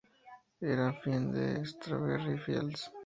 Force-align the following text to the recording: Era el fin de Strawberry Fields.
Era 0.71 0.87
el 0.87 0.95
fin 1.03 1.31
de 1.31 1.63
Strawberry 1.63 2.39
Fields. 2.39 2.89